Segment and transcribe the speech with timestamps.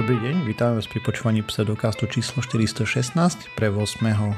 [0.00, 3.12] Dobrý deň, vítam vás pri počúvaní pseudokastu číslo 416
[3.52, 4.32] pre 8.9.,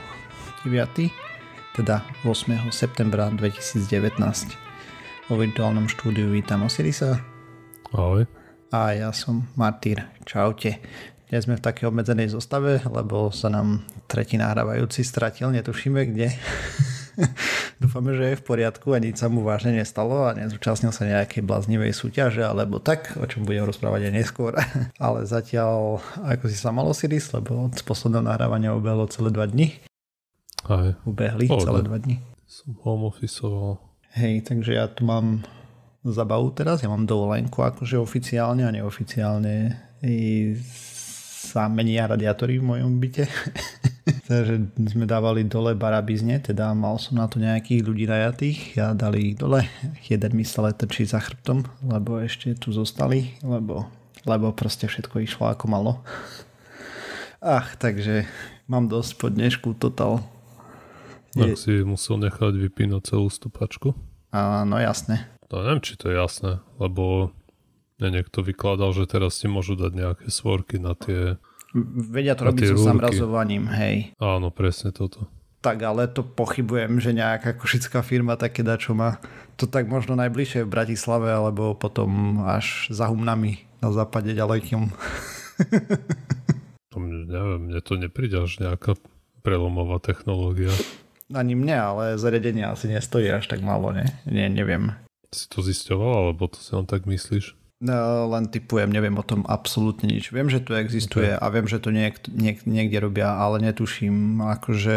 [1.78, 2.66] teda 8.
[2.74, 3.86] septembra 2019.
[5.30, 7.22] Vo virtuálnom štúdiu vítam Osirisa.
[7.94, 8.26] Ahoj.
[8.74, 10.02] A ja som Martýr.
[10.26, 10.82] Čaute.
[11.30, 16.34] Dnes sme v takej obmedzenej zostave, lebo sa nám tretí nahrávajúci stratil, netušíme kde.
[17.82, 21.44] Dúfame, že je v poriadku a nič sa mu vážne nestalo a nezúčastnil sa nejakej
[21.44, 24.52] bláznivej súťaže alebo tak, o čom budem rozprávať aj neskôr.
[25.02, 29.76] Ale zatiaľ, ako si sa malo Siris, lebo od posledného nahrávania ubehlo celé dva dni.
[30.66, 30.94] Aj.
[31.04, 32.22] Ubehli oh, celé dva dni.
[32.46, 33.80] Som home officeoval.
[34.12, 35.40] Hej, takže ja tu mám
[36.04, 40.50] zabavu teraz, ja mám dovolenku akože oficiálne a neoficiálne I
[41.42, 43.26] sa menia radiátory v mojom byte.
[44.30, 49.34] Takže sme dávali dole barabizne, teda mal som na to nejakých ľudí najatých, ja dali
[49.34, 49.66] ich dole,
[50.06, 53.90] jeden mi stále trčí za chrbtom, lebo ešte tu zostali, lebo,
[54.22, 55.92] lebo proste všetko išlo ako malo.
[57.42, 58.30] Ach, takže
[58.70, 60.22] mám dosť po dnešku total.
[61.34, 61.42] Je...
[61.42, 63.98] Tak si musel nechať vypínať celú stupačku?
[64.30, 65.26] Áno, jasné.
[65.50, 67.34] To neviem, či to je jasné, lebo
[68.10, 71.38] niekto vykladal, že teraz si môžu dať nejaké svorky na tie
[71.72, 74.12] Vedia to robiť so zamrazovaním, hej.
[74.20, 75.24] Áno, presne toto.
[75.64, 79.16] Tak ale to pochybujem, že nejaká košická firma také čo má
[79.56, 84.92] to tak možno najbližšie v Bratislave, alebo potom až za humnami na západe ďalekým.
[86.92, 89.00] to mne, neviem, mne to nepríde až nejaká
[89.40, 90.74] prelomová technológia.
[91.32, 94.04] Ani mne, ale zariadenie asi nestojí až tak málo, ne?
[94.28, 94.92] Nie, neviem.
[95.32, 97.61] Si to zisťoval, alebo to si len tak myslíš?
[97.82, 100.30] No, len typujem, neviem o tom absolútne nič.
[100.30, 101.42] Viem, že to existuje okay.
[101.42, 104.96] a viem, že to niek- niek- niekde robia, ale netuším, akože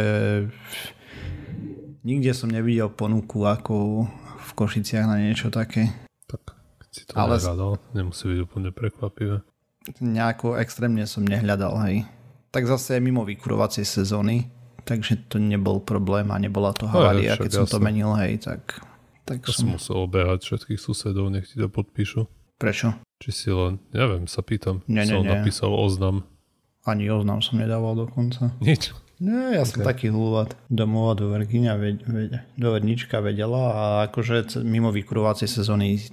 [2.06, 4.06] nikde som nevidel ponuku ako
[4.38, 5.90] v Košiciach na niečo také.
[6.30, 9.42] Tak, keď si to ale nehľadal, nemusí byť úplne prekvapivé.
[10.06, 12.06] Nejako extrémne som nehľadal, hej.
[12.54, 14.46] Tak zase mimo vykurovacej sezóny,
[14.86, 18.78] takže to nebol problém a nebola to havária, keď som to menil, hej, tak...
[19.26, 22.30] tak ja som musel obehať všetkých susedov, nech ti to podpíšu.
[22.56, 22.96] Prečo?
[23.20, 24.84] Či si len, neviem, sa pýtam.
[24.88, 25.32] Nie, som nie.
[25.32, 26.24] napísal oznam.
[26.88, 28.54] Ani oznam som nedával dokonca.
[28.62, 28.96] Nič.
[29.16, 29.72] Nie, ja okay.
[29.72, 30.60] som taký hlúvat.
[30.68, 36.04] Domová doverkyňa, ved, ved, dovernička vedela a akože mimo vykurovacej sezóny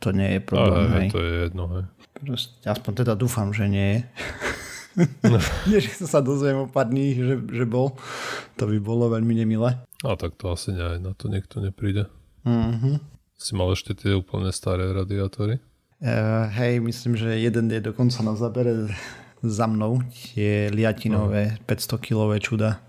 [0.00, 0.86] to nie je problém.
[0.88, 1.08] Ale, hej.
[1.12, 1.84] to je jedno, hej.
[2.20, 4.00] Proste, aspoň teda dúfam, že nie je.
[5.24, 5.40] No.
[5.72, 7.96] nie, že sa dozviem o pár dní, že, že bol.
[8.60, 9.80] To by bolo veľmi nemilé.
[10.04, 12.12] A tak to asi nie, na to niekto nepríde.
[12.44, 13.00] Mhm.
[13.40, 15.64] Si mal ešte tie úplne staré radiátory?
[16.00, 18.88] Uh, hej, myslím, že jeden je dokonca na zabere
[19.44, 21.64] za mnou, tie liatinové uh.
[21.68, 22.80] 500 kilové čuda.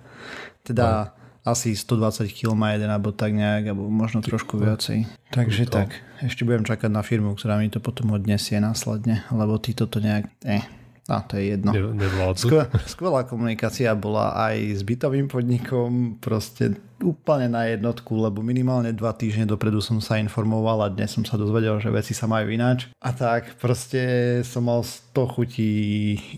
[0.64, 1.52] Teda uh.
[1.52, 5.12] asi 120 kg má jeden, alebo tak nejak, alebo možno trošku viacej.
[5.28, 5.84] Takže to.
[5.84, 10.00] tak, ešte budem čakať na firmu, ktorá mi to potom odnesie následne, lebo ty toto
[10.00, 10.32] nejak...
[10.48, 10.64] Eh,
[11.12, 11.76] a to je jedno.
[11.76, 12.08] Ne,
[12.40, 19.12] Skvelá, skvelá komunikácia bola aj s bytovým podnikom, proste úplne na jednotku, lebo minimálne dva
[19.12, 22.88] týždne dopredu som sa informoval a dnes som sa dozvedel, že veci sa majú ináč.
[23.02, 25.72] A tak proste som mal 100 chutí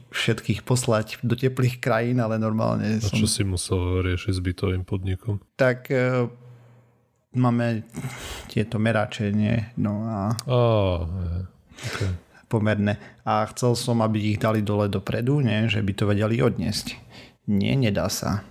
[0.10, 3.20] všetkých poslať do teplých krajín, ale normálne a som...
[3.20, 5.44] čo si musel riešiť s bytovým podnikom?
[5.60, 6.26] Tak e,
[7.38, 7.86] máme
[8.50, 9.76] tieto merače, nie?
[9.78, 10.34] No a...
[10.48, 11.06] Oh,
[11.92, 12.23] okay
[12.54, 15.66] pomerne a chcel som, aby ich dali dole dopredu, nie?
[15.66, 16.94] že by to vedeli odniesť.
[17.50, 18.46] Nie, nedá sa.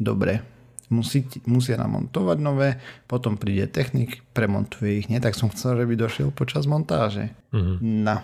[0.00, 0.40] Dobre,
[0.88, 5.20] musí, musia namontovať nové, potom príde technik, premontuje ich, nie?
[5.20, 7.32] Tak som chcel, že by došiel počas montáže.
[7.52, 7.76] Mm-hmm.
[7.80, 8.16] No,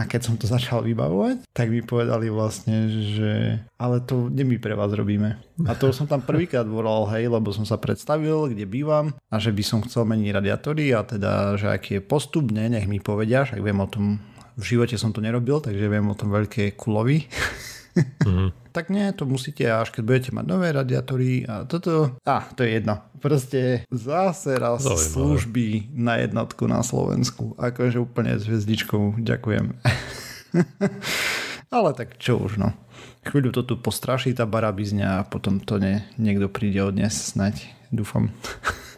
[0.00, 4.56] a keď som to začal vybavovať, tak mi povedali vlastne, že ale to nie my
[4.56, 5.36] pre vás robíme.
[5.68, 9.52] A to som tam prvýkrát volal, hej, lebo som sa predstavil, kde bývam a že
[9.52, 13.60] by som chcel meniť radiátory a teda, že aký je postupne, nech mi povedia, však
[13.60, 14.16] viem o tom,
[14.56, 17.28] v živote som to nerobil, takže viem o tom veľké kulovi.
[18.00, 18.48] Mm-hmm.
[18.76, 22.16] tak nie, to musíte až keď budete mať nové radiátory a toto.
[22.24, 23.02] A, to je jedno.
[23.20, 25.10] Proste zase raz Zaujímavé.
[25.12, 27.54] služby na jednotku na Slovensku.
[27.60, 29.20] Akože úplne s hviezdičkou.
[29.20, 29.76] Ďakujem.
[31.76, 32.74] Ale tak čo už no.
[33.22, 37.68] Chvíľu to tu postraší tá barabizňa a potom to nie, niekto príde odnes snať.
[37.92, 38.32] Dúfam.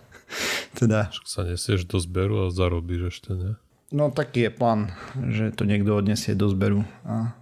[0.82, 1.14] teda.
[1.22, 3.52] Sa nesieš do zberu a zarobíš ešte, ne?
[3.93, 4.81] No taký je plán,
[5.28, 7.37] že to niekto odnesie do zberu a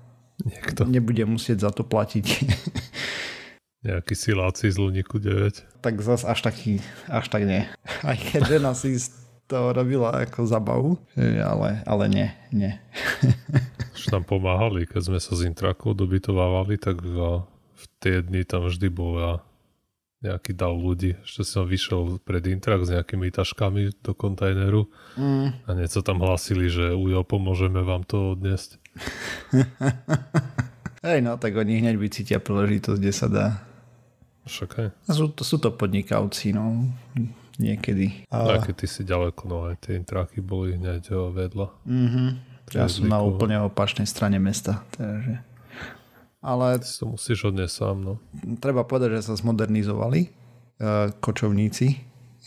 [0.44, 0.88] Niekto.
[0.88, 2.26] Nebude musieť za to platiť.
[3.86, 5.80] Nejaký siláci z Luniku 9.
[5.80, 7.64] Tak zas až taký, až tak nie.
[8.04, 9.00] Aj keď žena si
[9.48, 12.72] to robila ako zabavu, ale, ale nie, nie.
[13.96, 18.88] Už nám pomáhali, keď sme sa z intrakou dobytovávali, tak v tie dny tam vždy
[18.92, 19.42] bola
[20.20, 21.16] nejaký dav ľudí.
[21.24, 24.84] Ešte som vyšiel pred Intrak s nejakými taškami do kontajneru
[25.16, 25.64] mm.
[25.64, 28.79] a niečo tam hlasili, že ujo, pomôžeme vám to odniesť.
[31.06, 33.46] Hej, no tak oni hneď vycítia príležitosť, kde sa dá.
[34.44, 34.88] Však aj.
[35.08, 36.92] Sú, to, sú to podnikavci, no.
[37.60, 38.24] Niekedy.
[38.32, 38.56] A...
[38.56, 41.68] Aj keď ty si ďaleko, no aj tie intráky boli hneď vedľa.
[41.86, 42.24] Mhm.
[42.70, 44.86] Ja som na úplne opačnej strane mesta.
[44.94, 45.42] Takže...
[46.40, 46.78] Ale...
[46.78, 48.14] Ty to musíš odniesť sám, no.
[48.62, 50.30] Treba povedať, že sa zmodernizovali
[50.80, 51.98] uh, kočovníci.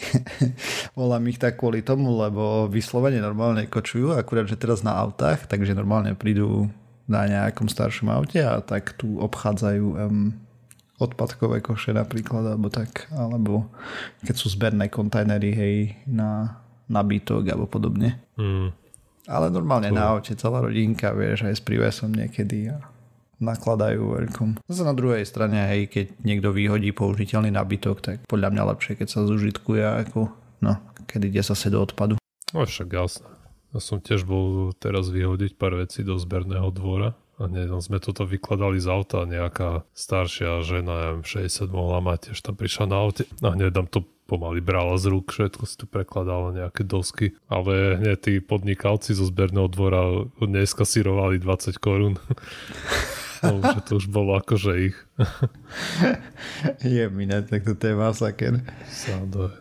[0.98, 5.78] Volám ich tak kvôli tomu, lebo vyslovene normálne kočujú, akurát, že teraz na autách, takže
[5.78, 6.70] normálne prídu
[7.06, 10.32] na nejakom staršom aute a tak tu obchádzajú um,
[11.02, 13.68] odpadkové koše napríklad, alebo tak, alebo
[14.24, 15.76] keď sú zberné kontajnery, hej,
[16.08, 18.22] na nabytok alebo podobne.
[18.40, 18.72] Mm.
[19.28, 19.96] Ale normálne to...
[19.96, 22.93] na aute celá rodinka, vieš, aj s prívesom niekedy a
[23.42, 24.50] nakladajú veľkom.
[24.70, 29.08] Zase na druhej strane, hej, keď niekto vyhodí použiteľný nabytok, tak podľa mňa lepšie, keď
[29.10, 30.30] sa zužitkuje ako,
[30.62, 30.74] no,
[31.08, 32.20] keď ide zase do odpadu.
[32.54, 33.30] No však jasné.
[33.74, 38.00] Ja som tiež bol teraz vyhodiť pár vecí do zberného dvora a nie, no sme
[38.00, 42.98] toto vykladali z auta, nejaká staršia žena, ja 60 mohla mať, tiež tam prišla na
[43.04, 47.36] aute a hneď tam to pomaly brala z rúk, všetko si tu prekladala nejaké dosky,
[47.52, 52.16] ale hneď tí podnikavci zo zberného dvora dneska sirovali 20 korún.
[53.44, 54.96] No, že to už bolo akože ich.
[56.80, 58.64] je mi ne, tak to je masaker.
[58.88, 59.52] Sádo.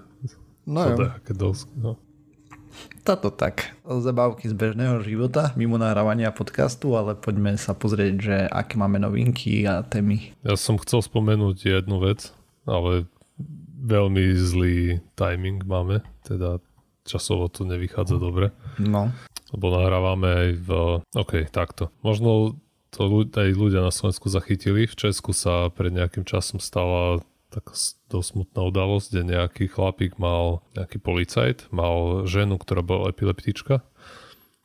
[0.62, 1.10] No jo.
[1.10, 1.98] Aké dosky, no.
[3.02, 8.78] Táto tak, zabávky z bežného života, mimo nahrávania podcastu, ale poďme sa pozrieť, že aké
[8.78, 10.32] máme novinky a témy.
[10.46, 12.30] Ja som chcel spomenúť jednu vec,
[12.62, 13.10] ale
[13.82, 16.62] veľmi zlý timing máme, teda
[17.02, 18.54] časovo to nevychádza dobre.
[18.78, 19.10] No.
[19.50, 20.70] Lebo nahrávame aj v...
[21.18, 21.90] OK, takto.
[22.06, 22.54] Možno
[22.94, 24.86] to aj ľudia na Slovensku zachytili.
[24.86, 27.76] V Česku sa pred nejakým časom stala tak
[28.08, 33.84] dosť smutná udalosť, kde nejaký chlapík mal, nejaký policajt, mal ženu, ktorá bola epileptička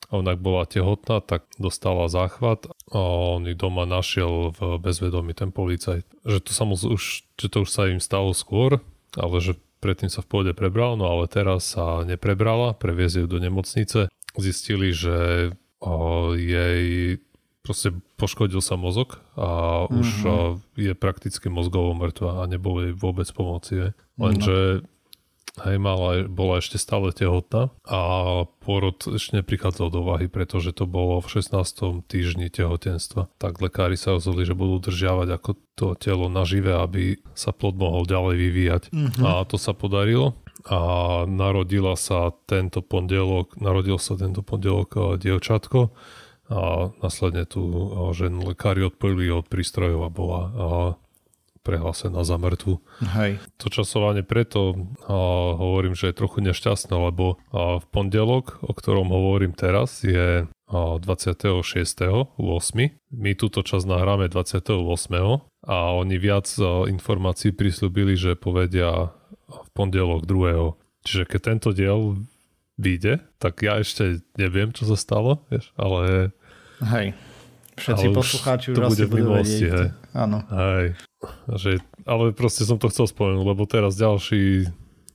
[0.07, 2.99] a ona bola tehotná, tak dostala záchvat a
[3.35, 6.07] on ich doma našiel v bezvedomí ten policajt.
[6.23, 7.03] Že to, samozrejme už,
[7.35, 8.79] že to už sa im stalo skôr,
[9.19, 13.39] ale že predtým sa v pôde prebral, no ale teraz sa neprebrala, previezli ju do
[13.43, 14.07] nemocnice.
[14.39, 15.51] Zistili, že
[15.83, 17.19] o, jej
[17.67, 19.99] proste poškodil sa mozog a mm-hmm.
[19.99, 20.33] už a,
[20.79, 23.91] je prakticky mozgovo mŕtva a nebolo jej vôbec pomoci.
[24.15, 24.87] Lenže
[25.65, 27.99] hej, mala, bola ešte stále tehotná a
[28.61, 32.07] porod ešte neprichádzal do váhy, pretože to bolo v 16.
[32.07, 33.27] týždni tehotenstva.
[33.41, 38.05] Tak lekári sa rozhodli, že budú držiavať ako to telo nažive, aby sa plod mohol
[38.05, 38.83] ďalej vyvíjať.
[38.93, 39.23] Mm-hmm.
[39.25, 40.37] A to sa podarilo
[40.67, 45.95] a narodila sa tento pondelok, narodil sa tento pondelok dievčatko
[46.47, 47.61] a následne tu
[48.15, 50.67] ženu lekári odpojili od prístrojov a bola a
[51.67, 52.79] prehlásená za mŕtvu.
[53.03, 53.43] Hej.
[53.59, 55.19] To časovanie preto a
[55.59, 62.39] hovorím, že je trochu nešťastné, lebo a v pondelok, o ktorom hovorím teraz, je 26.8.
[63.11, 64.79] My túto čas nahráme 28.
[65.67, 66.47] a oni viac
[66.87, 69.11] informácií prislúbili, že povedia
[69.51, 71.03] v pondelok 2.
[71.03, 72.15] Čiže keď tento diel
[72.79, 76.31] vyjde, tak ja ešte neviem, čo sa stalo, vieš, ale...
[76.83, 77.17] Hej.
[77.77, 79.73] Všetci ale poslucháči už to bude v minulosti, vedieť.
[79.77, 79.89] hej.
[80.17, 80.37] Áno.
[80.49, 80.85] Hej.
[81.45, 81.71] Že,
[82.09, 84.69] ale proste som to chcel spomenúť, lebo teraz ďalší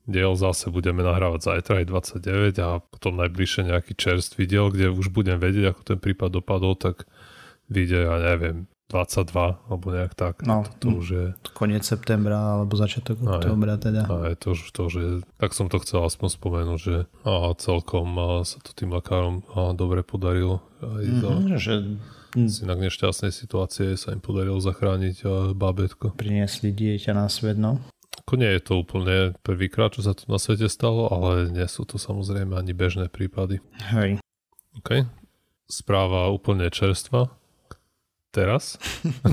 [0.06, 1.86] diel zase budeme nahrávať zajtra aj
[2.22, 6.74] 29 a potom najbližšie nejaký čerstvý diel, kde už budem vedieť, ako ten prípad dopadol,
[6.74, 7.06] tak
[7.70, 10.44] vyjde, ja neviem, 22, alebo nejak tak.
[10.44, 11.24] No, to, to už je...
[11.56, 14.04] Koniec septembra, alebo začiatok oktobra teda.
[14.04, 15.02] A je to to, že...
[15.40, 19.72] Tak som to chcel aspoň spomenúť, že a celkom a sa to tým lekárom a
[19.72, 20.60] dobre podarilo.
[20.84, 21.96] Aj mm-hmm, že...
[22.32, 26.16] Z inak nešťastnej situácie sa im podarilo zachrániť a bábetko.
[26.16, 27.76] Priniesli dieťa na svet, no.
[28.24, 31.84] Ako nie je to úplne prvýkrát, čo sa to na svete stalo, ale nie sú
[31.84, 33.60] to samozrejme ani bežné prípady.
[33.92, 34.16] Hej.
[34.80, 35.04] OK.
[35.68, 37.36] Správa úplne čerstva
[38.32, 38.80] teraz,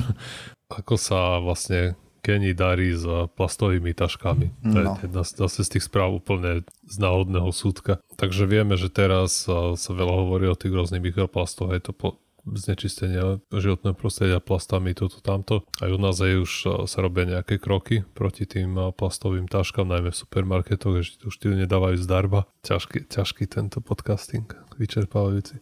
[0.79, 3.07] ako sa vlastne Kenny darí s
[3.39, 4.51] plastovými taškami.
[4.67, 4.99] To no.
[4.99, 8.03] je jedna zase z tých správ úplne z náhodného súdka.
[8.19, 13.39] Takže vieme, že teraz sa veľa hovorí o tých rôznych mikroplastoch, je to po, znečistenia
[13.51, 15.63] životného prostredia plastami, toto tamto.
[15.79, 16.51] Aj u nás aj už
[16.87, 21.97] sa robia nejaké kroky proti tým plastovým taškám, najmä v supermarketoch, že už tie nedávajú
[21.99, 22.47] zdarba.
[22.67, 25.59] Ťažký, ťažký tento podcasting vyčerpávajúci.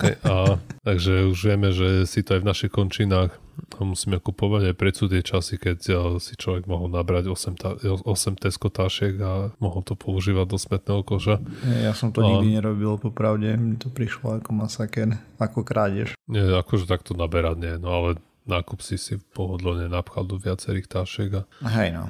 [0.00, 3.36] Okay, a, takže už vieme, že si to aj v našich končinách
[3.80, 5.78] musíme kupovať aj sú tie časy, keď
[6.18, 11.02] si človek mohol nabrať 8, ta, 8 Tesco tašiek a mohol to používať do smetného
[11.04, 11.38] koža.
[11.64, 16.16] Ja som to a, nikdy nerobil, popravde mi to prišlo ako masaker, ako krádež.
[16.28, 18.08] Nie, akože takto naberať nie, no ale
[18.48, 21.30] nákup si si pohodlne napchal do viacerých tašiek.
[21.40, 21.42] A...
[21.68, 22.04] Hej no.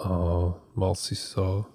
[0.00, 0.10] a
[0.74, 1.68] mal si sa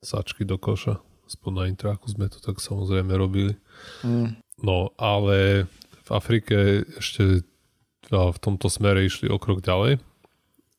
[0.00, 1.02] sačky do koša.
[1.26, 3.58] Aspoň na intráku sme to tak samozrejme robili.
[4.06, 4.38] Mm.
[4.62, 5.66] No ale
[6.06, 7.42] v Afrike ešte
[8.06, 9.98] v tomto smere išli o krok ďalej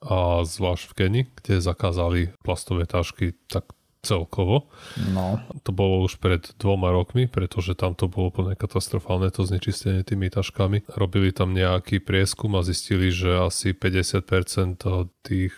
[0.08, 3.76] a zvlášť v Keni, kde zakázali plastové tašky tak
[4.06, 4.72] celkovo.
[5.12, 5.44] No.
[5.68, 10.32] To bolo už pred dvoma rokmi, pretože tam to bolo úplne katastrofálne to znečistenie tými
[10.32, 10.88] taškami.
[10.96, 14.88] Robili tam nejaký prieskum a zistili, že asi 50%
[15.28, 15.56] tých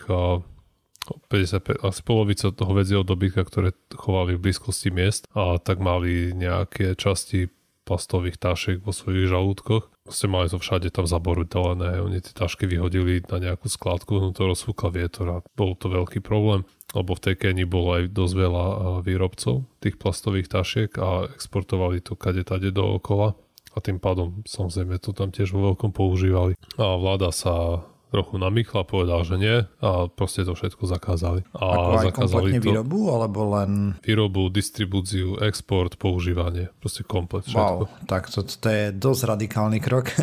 [1.08, 6.94] 50, asi polovica toho vedzieho dobytka, ktoré chovali v blízkosti miest a tak mali nejaké
[6.94, 7.48] časti
[7.88, 9.90] plastových tašiek vo svojich žalúdkoch.
[10.06, 14.46] Proste mali to všade tam zaborudelené, oni tie tašky vyhodili na nejakú skladku, no to
[14.46, 16.62] rozfúkla vietor a bol to veľký problém
[16.94, 18.64] lebo v tej Kenii bolo aj dosť veľa
[19.06, 23.38] výrobcov tých plastových tašiek a exportovali to kade tade dookola
[23.70, 26.58] a tým pádom samozrejme to tam tiež vo veľkom používali.
[26.74, 31.46] A vláda sa trochu namýchla, povedal, že nie a proste to všetko zakázali.
[31.54, 33.94] A Ako aj zakázali to výrobu, alebo len...
[34.02, 37.86] Výrobu, distribúciu, export, používanie, proste komplet všetko.
[37.86, 40.10] Wow, tak to, to je dosť radikálny krok.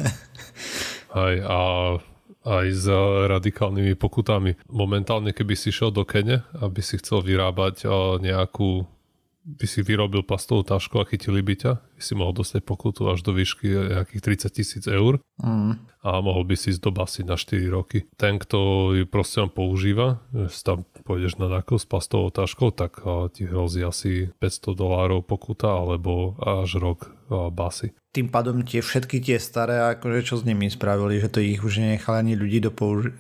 [1.16, 1.60] Aj a
[2.48, 2.88] aj s
[3.28, 4.56] radikálnymi pokutami.
[4.72, 7.84] Momentálne, keby si šiel do Kene, aby si chcel vyrábať
[8.24, 8.88] nejakú
[9.48, 13.24] by si vyrobil plastovú tašku a chytili by ťa, by si mohol dostať pokutu až
[13.24, 16.04] do výšky nejakých 30 tisíc eur mm.
[16.04, 18.04] a mohol by si ísť do basy na 4 roky.
[18.20, 23.00] Ten, kto ju proste používa, že si tam pôjdeš na nákup s plastovou taškou, tak
[23.32, 27.16] ti hrozí asi 500 dolárov pokuta alebo až rok
[27.56, 27.96] basy.
[28.12, 31.80] Tým pádom tie všetky tie staré, akože čo s nimi spravili, že to ich už
[31.80, 33.16] nenechali ani ľudí do použi-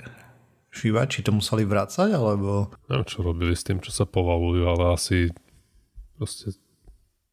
[0.77, 2.69] či to museli vrácať, alebo...
[2.85, 5.33] Neviem, čo robili s tým, čo sa povalujú, ale asi
[6.17, 6.57] Proste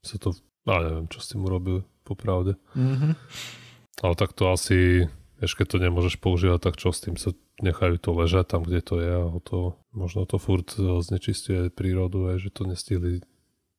[0.05, 0.37] sa to,
[0.69, 2.61] ja neviem, čo s tým urobili, popravde.
[2.77, 3.13] Mm-hmm.
[4.05, 5.09] Ale tak to asi,
[5.41, 7.33] vieš, keď to nemôžeš používať, tak čo s tým sa
[7.65, 12.45] nechajú to ležať tam, kde to je a to, možno to furt znečistuje prírodu, aj,
[12.45, 13.25] že to nestihli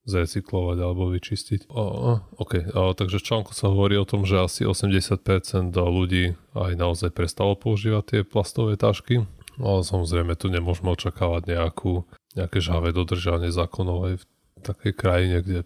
[0.05, 1.65] zrecyklovať alebo vyčistiť.
[1.73, 6.71] O, OK, a, takže v článku sa hovorí o tom, že asi 80% ľudí aj
[6.77, 9.25] naozaj prestalo používať tie plastové tašky.
[9.55, 12.03] Ale samozrejme tu nemôžeme očakávať nejakú,
[12.35, 14.23] nejaké žavé dodržanie zákonov aj v
[14.65, 15.59] takej krajine, kde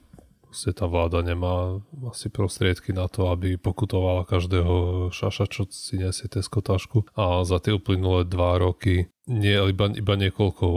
[0.49, 1.77] proste tá vláda nemá
[2.09, 7.05] asi prostriedky na to, aby pokutovala každého šaša, čo si nesie Tesco tašku.
[7.13, 10.67] A za tie uplynulé dva roky nie, iba, iba niekoľko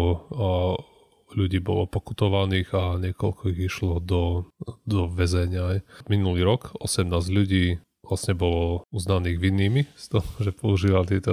[1.33, 4.53] ľudí bolo pokutovaných a niekoľko ich išlo do,
[4.85, 5.81] do väzenia.
[6.13, 11.33] Minulý rok 18 ľudí vlastne bolo uznaných vinnými z toho, že používali tie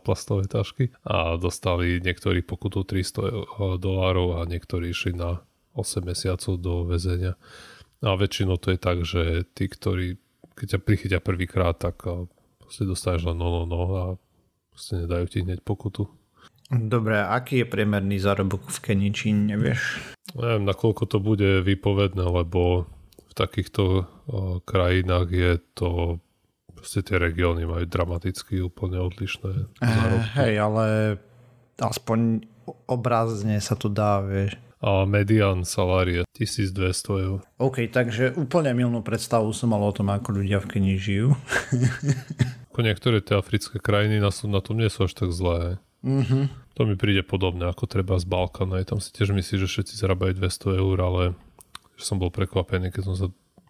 [0.00, 5.44] plastové tašky a dostali niektorí pokutu 300 dolárov a niektorí išli na
[5.76, 7.36] 8 mesiacov do väzenia.
[8.00, 10.16] A väčšinou to je tak, že tí, ktorí,
[10.56, 12.04] keď ťa prichytia prvýkrát, tak
[12.60, 14.04] proste dostaneš len no, no, no a
[14.72, 16.08] proste nedajú ti hneď pokutu.
[16.66, 20.02] Dobre, aký je priemerný zárobok v Keniči, nevieš?
[20.34, 22.90] Neviem, nakoľko to bude vypovedné, lebo
[23.22, 24.10] v takýchto
[24.66, 26.18] krajinách je to
[26.74, 30.30] proste tie regióny majú dramaticky úplne odlišné zárobky.
[30.42, 30.86] hej, ale
[31.78, 32.44] aspoň
[32.90, 37.38] obrazne sa to dá, vieš a median salárie 1200 eur.
[37.56, 41.32] OK, takže úplne milnú predstavu som mal o tom, ako ľudia v Kenii žijú.
[42.76, 45.80] ako niektoré tie africké krajiny na, na tom nie sú až tak zlé.
[46.04, 46.76] Mm-hmm.
[46.76, 48.84] To mi príde podobné ako treba z Balkána.
[48.84, 51.22] Tam si tiež myslí, že všetci zarábajú 200 eur, ale
[51.96, 53.26] som bol prekvapený, keď som sa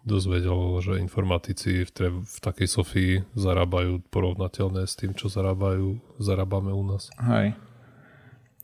[0.06, 6.70] dozvedel, že informatici v, tre, v takej Sofii zarábajú porovnateľné s tým, čo zarábajú, zarábame
[6.70, 7.10] u nás.
[7.18, 7.58] Hej.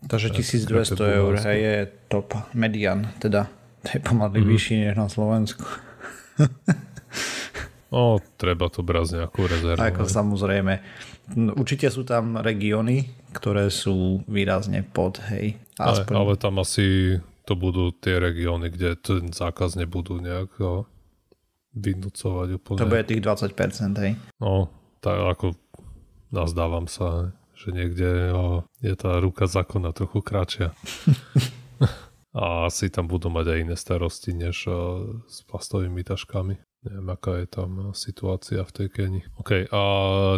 [0.03, 1.77] Takže 1200 eur hej, je
[2.11, 3.47] top median, teda
[3.83, 4.47] to je pomaly mm.
[4.47, 5.67] vyšší než na Slovensku.
[7.95, 9.83] no, treba to brať z nejakú rezervu.
[9.83, 10.75] Ako samozrejme.
[11.55, 15.59] Určite sú tam regióny, ktoré sú výrazne pod, hej.
[15.79, 16.15] Aspoň...
[16.15, 20.51] Ale, ale tam asi to budú tie regióny, kde ten zákaz nebudú nejak
[21.75, 22.81] vynúcovať úplne.
[22.83, 24.13] To bude tých 20%, hej.
[24.39, 24.71] No,
[25.03, 25.59] tak ako
[26.31, 30.75] nazdávam sa že niekde o, je tá ruka zákona trochu kratšia.
[32.43, 34.79] a asi tam budú mať aj iné starosti, než o,
[35.31, 36.59] s plastovými taškami.
[36.83, 39.23] Neviem, aká je tam situácia v tej Keni.
[39.39, 39.83] OK, a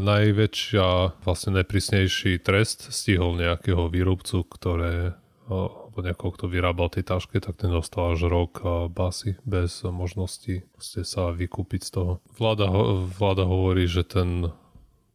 [0.05, 5.17] najväčšia, vlastne najprísnejší trest stihol nejakého výrobcu, ktoré,
[5.49, 8.61] alebo nejakého, kto vyrábal tej taške, tak ten dostal až rok
[8.93, 12.13] basy bez možnosti sa vykúpiť z toho.
[12.37, 12.69] Vláda,
[13.09, 14.53] vláda hovorí, že ten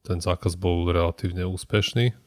[0.09, 2.17] ten zákaz bol relatívne úspešný.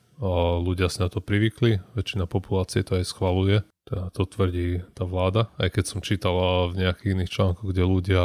[0.62, 3.66] Ľudia si na to privykli, väčšina populácie to aj schvaluje.
[3.82, 8.22] Teda to tvrdí tá vláda, aj keď som čítal v nejakých iných článkoch, kde ľudia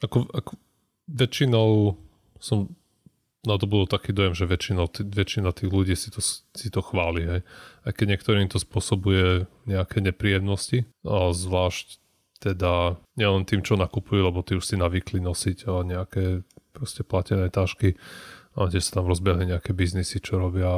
[0.00, 0.56] ako, ako
[1.12, 2.00] väčšinou
[2.40, 2.72] som
[3.44, 7.24] no to bolo taký dojem, že väčšina, väčšina tých ľudí si to, si to chváli,
[7.24, 7.40] hej.
[7.84, 12.00] Aj keď niektorým to spôsobuje nejaké nepríjemnosti, a zvlášť
[12.40, 17.52] teda nielen tým, čo nakupujú, lebo tí už si navykli nosiť a nejaké proste platené
[17.52, 17.96] tašky,
[18.58, 20.68] a kde sa tam rozbehli nejaké biznisy, čo robia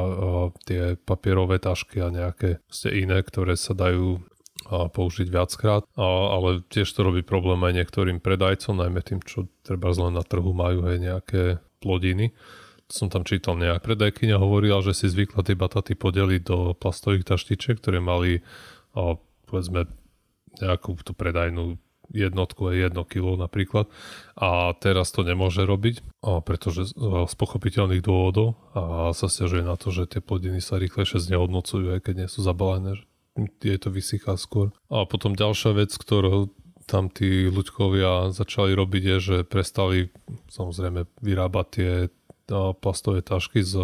[0.69, 2.61] tie papierové tašky a nejaké
[2.93, 4.21] iné, ktoré sa dajú
[4.69, 10.15] použiť viackrát, ale tiež to robí problém aj niektorým predajcom, najmä tým, čo treba len
[10.15, 11.43] na trhu majú aj nejaké
[11.83, 12.31] plodiny.
[12.87, 13.83] Som tam čítal nejak.
[13.83, 18.45] Predajkyňa hovorila, že si zvykla tie bataty podeliť do plastových taštičiek, ktoré mali
[18.93, 19.17] a,
[19.49, 19.89] povedzme
[20.61, 21.81] nejakú tú predajnú
[22.13, 23.89] jednotku a jedno kilo napríklad
[24.37, 26.05] a teraz to nemôže robiť,
[26.45, 31.97] pretože z pochopiteľných dôvodov a sa stiažuje na to, že tie plodiny sa rýchlejšie znehodnocujú,
[31.97, 33.01] aj keď nie sú zabalené,
[33.65, 34.69] je to vysychá skôr.
[34.93, 36.53] A potom ďalšia vec, ktorú
[36.85, 40.13] tam tí ľuďkovia začali robiť je, že prestali
[40.53, 41.91] samozrejme vyrábať tie
[42.77, 43.79] plastové tašky z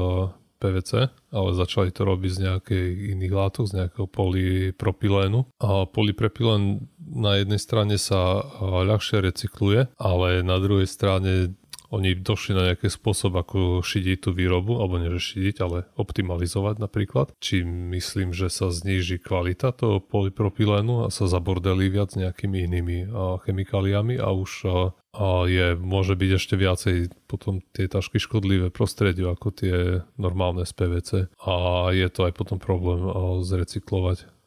[0.60, 0.92] PVC,
[1.32, 2.86] ale začali to robiť z nejakej
[3.16, 5.48] iných látok, z nejakého polypropylénu.
[5.64, 11.56] A polypropylén na jednej strane sa ľahšie recykluje, ale na druhej strane
[11.90, 17.34] oni došli na nejaký spôsob, ako šidiť tú výrobu, alebo nie šidiť, ale optimalizovať napríklad.
[17.42, 22.98] Či myslím, že sa zníži kvalita toho polypropylénu a sa zabordeli viac nejakými inými
[23.46, 29.48] chemikáliami a už a, je, môže byť ešte viacej potom tie tašky škodlivé prostrediu ako
[29.50, 29.76] tie
[30.22, 31.10] normálne z PVC
[31.42, 31.54] a
[31.90, 33.02] je to aj potom problém
[33.42, 34.39] zrecyklovať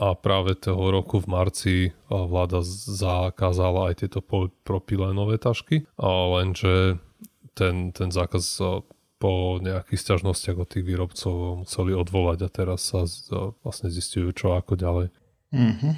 [0.00, 1.74] a práve toho roku v marci
[2.08, 4.24] vláda zakázala aj tieto
[4.64, 6.96] propylénové tašky, lenže
[7.52, 8.64] ten, ten zákaz
[9.20, 13.04] po nejakých sťažnostiach od tých výrobcov museli odvolať a teraz sa
[13.60, 15.06] vlastne zistujú čo ako ďalej.
[15.52, 15.94] Mm-hmm.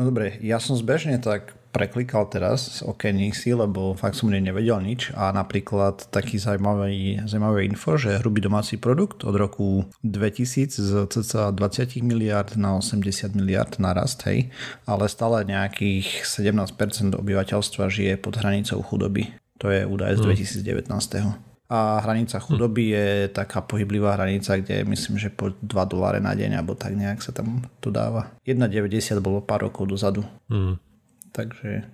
[0.00, 5.14] No dobre, ja som zbežne tak preklikal teraz okenník si, lebo fakt som nevedel nič
[5.14, 11.54] a napríklad taký zaujímavý, zaujímavý info, že hrubý domáci produkt od roku 2000 z cca
[11.54, 14.50] 20 miliard na 80 miliard narast, hej,
[14.84, 19.30] ale stále nejakých 17% obyvateľstva žije pod hranicou chudoby.
[19.62, 20.20] To je údaj z
[20.66, 20.90] 2019.
[21.22, 21.38] Hmm.
[21.70, 26.58] A hranica chudoby je taká pohyblivá hranica, kde myslím, že po 2 doláre na deň,
[26.58, 28.34] alebo tak nejak sa tam to dáva.
[28.42, 30.26] 1,90 bolo pár rokov dozadu.
[30.50, 30.89] Hmm
[31.32, 31.86] takže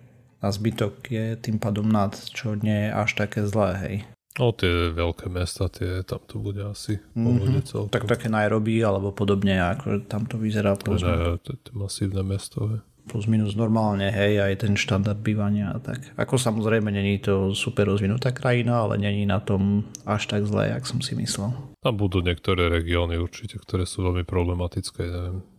[0.42, 3.96] a zbytok je tým pádom nad, čo nie je až také zlé, hej.
[4.36, 7.88] O tie veľké mesta, tie, tam to bude asi mm-hmm.
[7.88, 10.76] Tak také Nairobi alebo podobne, ako tam to vyzerá.
[10.76, 12.80] To je to, to masívne mesto, hej.
[13.06, 16.10] Plus minus normálne, hej, aj ten štandard bývania a tak.
[16.18, 20.84] Ako samozrejme není to super rozvinutá krajina, ale není na tom až tak zlé, jak
[20.84, 21.54] som si myslel.
[21.80, 25.55] Tam budú niektoré regióny určite, ktoré sú veľmi problematické, neviem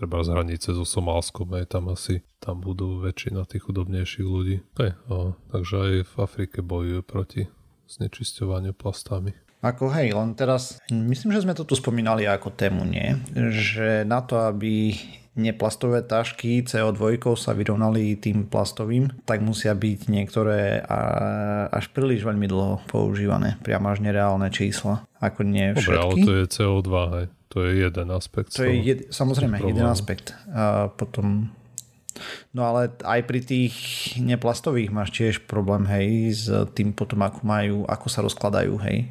[0.00, 4.64] treba z hranice so Somálskom, aj tam asi tam budú väčšina tých chudobnejších ľudí.
[4.80, 7.42] Hej, o, takže aj v Afrike bojujú proti
[7.92, 9.36] znečisťovaniu plastami.
[9.60, 13.12] Ako hej, len teraz, myslím, že sme to tu spomínali ako tému, nie?
[13.36, 14.96] Že na to, aby
[15.36, 20.80] neplastové tašky CO2 sa vyrovnali tým plastovým, tak musia byť niektoré
[21.68, 25.04] až príliš veľmi dlho používané, priamo až nereálne čísla.
[25.20, 25.92] Ako nie všetky.
[25.92, 27.26] Dobre, ale to je CO2, hej.
[27.50, 28.54] To je jeden aspekt.
[28.54, 30.34] To je jed, samozrejme jeden aspekt.
[30.54, 31.50] A potom
[32.50, 33.74] No ale aj pri tých
[34.18, 39.08] neplastových máš tiež problém, hej, s tým potom, ako majú, ako sa rozkladajú, hej.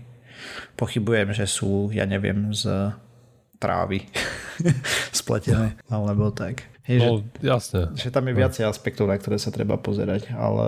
[0.75, 2.93] Pochybujem, že sú, ja neviem, z
[3.59, 4.07] trávy
[5.19, 6.67] spletené, alebo tak.
[6.87, 7.81] Hej, no, že, jasne.
[7.95, 8.39] Že tam je no.
[8.43, 10.67] viacej aspektov, na ktoré sa treba pozerať, ale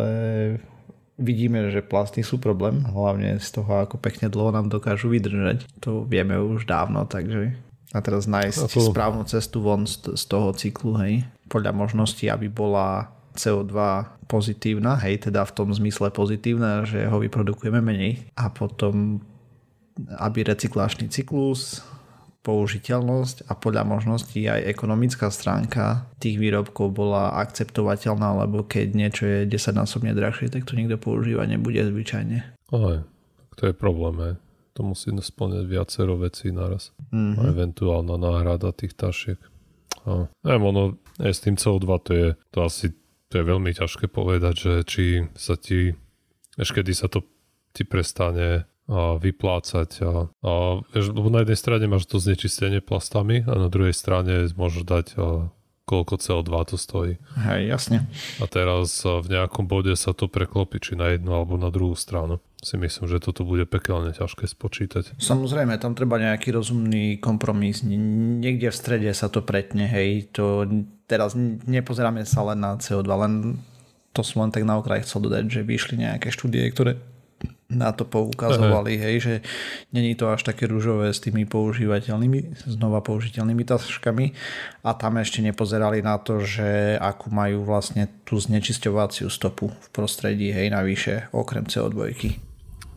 [1.22, 5.70] vidíme, že plasty sú problém, hlavne z toho, ako pekne dlho nám dokážu vydržať.
[5.86, 7.56] To vieme už dávno, takže
[7.92, 8.80] a teraz nájsť Ako...
[8.96, 11.28] správnu cestu von z, z toho cyklu, hej.
[11.52, 13.76] Podľa možnosti, aby bola CO2
[14.32, 19.20] pozitívna, hej, teda v tom zmysle pozitívna, že ho vyprodukujeme menej a potom
[20.18, 21.84] aby recyklačný cyklus
[22.42, 29.40] použiteľnosť a podľa možností aj ekonomická stránka tých výrobkov bola akceptovateľná, lebo keď niečo je
[29.46, 32.38] 10 násobne drahšie, tak to nikto používať nebude zvyčajne.
[32.74, 32.98] Aj,
[33.58, 34.34] to je problém, aj.
[34.80, 36.96] To musí splňať viacero vecí naraz.
[37.14, 37.38] Mm-hmm.
[37.38, 39.38] A eventuálna náhrada tých tašiek.
[40.10, 40.84] A, neviem, ono,
[41.22, 42.90] aj s tým CO2 to je, to asi
[43.32, 45.04] to je veľmi ťažké povedať, že či
[45.40, 45.96] sa ti,
[46.60, 47.24] až kedy sa to
[47.72, 49.90] ti prestane vyplácať.
[50.02, 50.52] A, a
[50.94, 55.08] vieš, lebo na jednej strane máš to znečistenie plastami a na druhej strane môžeš dať
[55.16, 55.50] a,
[55.92, 57.14] koľko CO2 to stojí.
[57.36, 57.98] Hej, jasne.
[58.40, 62.40] A teraz v nejakom bode sa to preklopí, či na jednu alebo na druhú stranu.
[62.62, 65.18] Si myslím, že toto bude pekelne ťažké spočítať.
[65.20, 67.84] Samozrejme, tam treba nejaký rozumný kompromis.
[67.84, 70.32] Niekde v strede sa to pretne, hej.
[70.38, 70.64] To
[71.10, 71.36] teraz
[71.68, 73.34] nepozeráme sa len na CO2, len
[74.14, 77.02] to som len tak na okraj chcel dodať, že vyšli nejaké štúdie, ktoré
[77.72, 79.34] na to poukazovali, hej, že
[79.96, 84.36] není to až také rúžové s tými používateľnými, znova použiteľnými taškami
[84.84, 90.52] a tam ešte nepozerali na to, že akú majú vlastne tú znečisťovaciu stopu v prostredí,
[90.52, 92.12] hej, navyše, okrem CO2.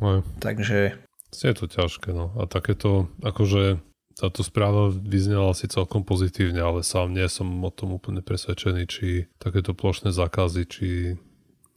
[0.02, 0.20] Aj.
[0.42, 0.98] Takže...
[1.34, 2.30] Je to ťažké, no.
[2.38, 3.82] A takéto, akože
[4.14, 9.26] táto správa vyznela si celkom pozitívne, ale sám nie som o tom úplne presvedčený, či
[9.42, 10.88] takéto plošné zákazy, či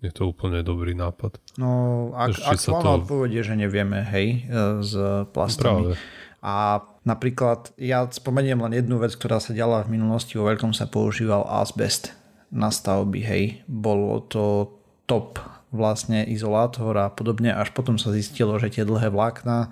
[0.08, 1.38] je to úplne dobrý nápad.
[1.60, 2.74] No, ak, ak to...
[2.74, 4.93] odpovede, že nevieme, hej, e, s
[5.36, 5.91] plastami.
[5.91, 5.93] Práve.
[6.39, 10.88] A napríklad, ja spomeniem len jednu vec, ktorá sa diala v minulosti, vo veľkom sa
[10.88, 12.15] používal asbest
[12.54, 13.43] na stavby, hej.
[13.67, 14.72] Bolo to
[15.10, 15.43] top
[15.76, 19.67] vlastne izolátor a podobne, až potom sa zistilo, že tie dlhé vlákna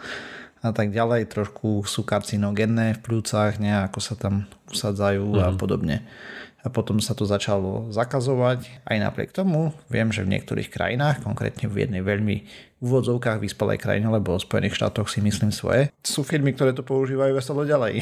[0.65, 5.39] a tak ďalej trošku sú karcinogénne v plúcach, nejako sa tam usadzajú mm.
[5.39, 5.57] a mhm.
[5.61, 5.97] podobne
[6.65, 8.65] a potom sa to začalo zakazovať.
[8.81, 12.41] Aj napriek tomu viem, že v niektorých krajinách, konkrétne v jednej veľmi
[12.81, 17.37] úvodzovkách vyspelej krajine, lebo v Spojených štátoch si myslím svoje, sú firmy, ktoré to používajú
[17.37, 18.01] veselo ďalej.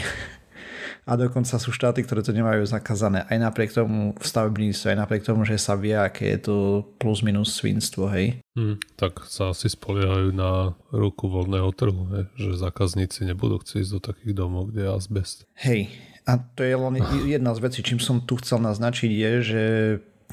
[1.03, 3.27] A dokonca sú štáty, ktoré to nemajú zakázané.
[3.27, 6.55] Aj napriek tomu v stavebníctve, aj napriek tomu, že sa vie, aké je to
[6.95, 8.39] plus minus svinstvo, hej.
[8.55, 12.25] Hmm, tak sa asi spoliehajú na ruku voľného trhu, hej?
[12.39, 15.43] že zákazníci nebudú chcieť ísť do takých domov, kde je azbest.
[15.59, 15.91] Hej,
[16.23, 16.95] a to je len
[17.27, 19.63] jedna z vecí, čím som tu chcel naznačiť, je, že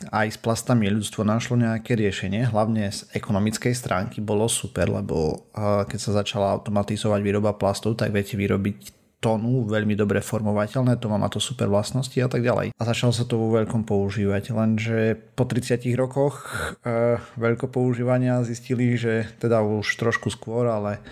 [0.09, 5.45] aj s plastami ľudstvo našlo nejaké riešenie, hlavne z ekonomickej stránky bolo super, lebo
[5.85, 11.29] keď sa začala automatizovať výroba plastov, tak viete vyrobiť tónu, veľmi dobre formovateľné, to má
[11.29, 12.73] to super vlastnosti a tak ďalej.
[12.73, 16.49] A začalo sa to vo veľkom používať, lenže po 30 rokoch
[16.83, 21.05] e, veľko používania zistili, že teda už trošku skôr, ale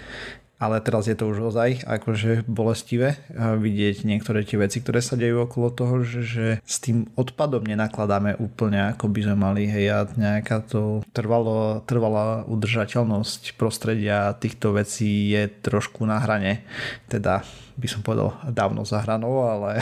[0.59, 5.47] ale teraz je to už ozaj akože bolestivé vidieť niektoré tie veci, ktoré sa dejú
[5.47, 9.99] okolo toho, že, že s tým odpadom nenakladáme úplne ako by sme mali, hej, a
[10.19, 16.67] nejaká to trvalo, trvalá udržateľnosť prostredia týchto vecí je trošku na hrane,
[17.07, 17.47] teda
[17.79, 19.79] by som povedal dávno za hranou, ale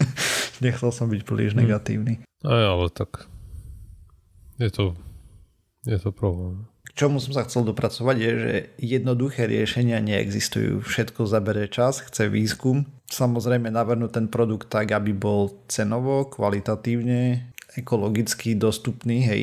[0.64, 1.60] nechcel som byť príliš hmm.
[1.64, 2.14] negatívny.
[2.44, 3.24] Aj, ale tak
[4.60, 4.92] je to,
[5.88, 10.82] je to problém čomu som sa chcel dopracovať je, že jednoduché riešenia neexistujú.
[10.84, 12.88] Všetko zabere čas, chce výskum.
[13.10, 19.42] Samozrejme navrhnúť ten produkt tak, aby bol cenovo, kvalitatívne, ekologicky dostupný, hej,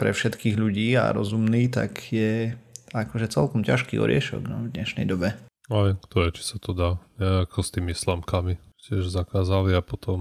[0.00, 2.56] pre všetkých ľudí a rozumný, tak je
[2.96, 5.36] akože celkom ťažký oriešok no, v dnešnej dobe.
[5.70, 6.90] Ale kto je, či sa to dá.
[7.20, 8.58] Ja ako s tými slamkami
[8.90, 10.18] tiež zakázali a potom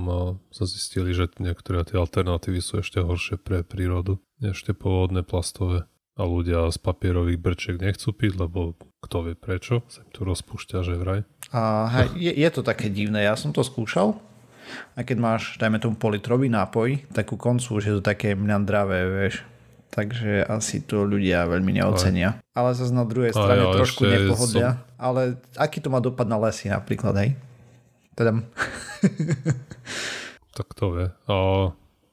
[0.54, 5.90] sa zistili, že niektoré tie alternatívy sú ešte horšie pre prírodu než tie pôvodné plastové
[6.20, 10.84] a ľudia z papierových brček nechcú piť, lebo kto vie prečo, sa im to rozpúšťa,
[10.84, 11.24] že vraj.
[11.56, 14.20] A hej, je, je to také divné, ja som to skúšal
[14.94, 19.08] a keď máš, dajme tomu politrový nápoj, tak ku koncu už je to také mňandravé,
[19.10, 19.42] vieš.
[19.90, 22.38] Takže asi to ľudia veľmi neocenia.
[22.38, 22.42] Aj.
[22.54, 24.78] Ale zase na druhej strane aj, trošku nepohodia.
[24.78, 25.02] Som...
[25.02, 25.22] Ale
[25.58, 27.30] aký to má dopad na lesy napríklad, hej?
[28.14, 28.38] Teda...
[30.58, 31.08] tak to vie.
[31.26, 31.36] A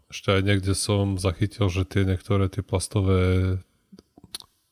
[0.08, 3.60] ešte aj niekde som zachytil, že tie niektoré tie plastové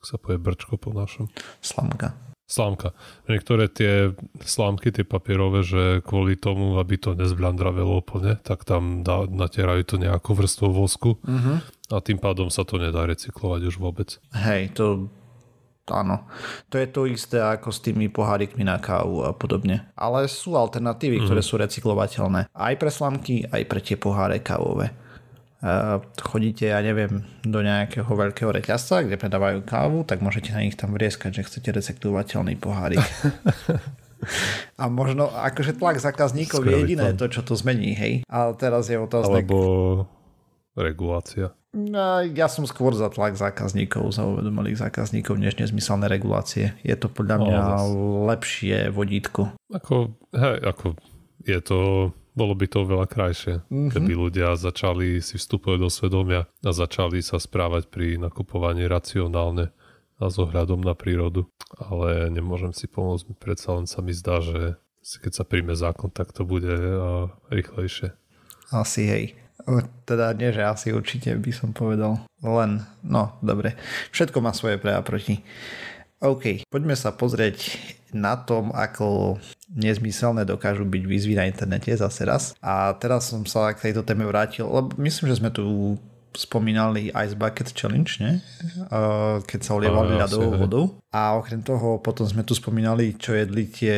[0.05, 1.27] sa povie brčko po našom?
[1.59, 2.13] Slamka.
[2.45, 2.93] Slámka.
[3.25, 4.13] Niektoré tie
[4.45, 9.95] slámky, tie papierové, že kvôli tomu, aby to nezblandravelo úplne, tak tam dá, natierajú to
[9.97, 11.57] nejakú vrstvu vosku uh-huh.
[11.89, 14.21] a tým pádom sa to nedá recyklovať už vôbec.
[14.37, 15.09] Hej, to
[15.89, 16.29] áno.
[16.69, 19.89] To je to isté ako s tými pohárikmi na kávu a podobne.
[19.97, 21.25] Ale sú alternatívy, uh-huh.
[21.25, 22.53] ktoré sú recyklovateľné.
[22.53, 24.93] Aj pre slamky, aj pre tie poháre kávové
[26.19, 30.93] chodíte, ja neviem, do nejakého veľkého reťazca, kde predávajú kávu, tak môžete na nich tam
[30.93, 33.01] vrieskať, že chcete recyklovateľný pohárik.
[34.81, 38.13] A možno akože tlak zákazníkov je jediné to, čo to zmení, hej.
[38.25, 39.29] Ale teraz je otázka.
[39.29, 39.57] Alebo
[40.73, 41.53] regulácia.
[41.75, 46.71] No, ja som skôr za tlak zákazníkov, za uvedomelých zákazníkov, než nezmyselné regulácie.
[46.87, 49.51] Je to podľa mňa no, lepšie vodítko.
[49.75, 50.95] Ako, hej, ako
[51.43, 51.79] je to
[52.35, 53.91] bolo by to veľa krajšie, mm-hmm.
[53.95, 59.71] keby ľudia začali si vstupovať do svedomia a začali sa správať pri nakupovaní racionálne
[60.19, 61.47] a s ohľadom na prírodu.
[61.79, 64.75] Ale nemôžem si pomôcť, predsa len sa mi zdá, že
[65.23, 68.11] keď sa príjme zákon, tak to bude uh, rýchlejšie.
[68.71, 69.25] Asi hej.
[70.05, 72.21] Teda nie, že asi určite by som povedal.
[72.43, 73.73] Len, no dobre.
[74.13, 75.41] Všetko má svoje pre a proti.
[76.21, 77.77] OK, poďme sa pozrieť
[78.15, 79.37] na tom, ako
[79.71, 82.43] nezmyselné dokážu byť výzvy na internete zase raz.
[82.61, 85.97] A teraz som sa k tejto téme vrátil, lebo myslím, že sme tu
[86.35, 88.43] spomínali Ice Bucket Challenge, ne?
[89.47, 90.85] keď sa olievali ľadovou vodou.
[91.15, 93.95] A okrem toho potom sme tu spomínali, čo jedli tie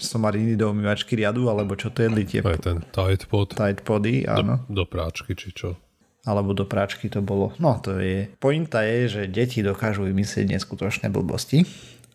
[0.00, 2.40] somariny do umývačky riadu, alebo čo to jedli tie...
[2.40, 3.52] Aj ten Tide Pod.
[3.52, 4.64] Tide Pody, áno.
[4.72, 5.76] Do, do práčky, či čo.
[6.24, 7.52] alebo do práčky to bolo.
[7.60, 11.68] No to je, pointa je, že deti dokážu vymyslieť neskutočné blbosti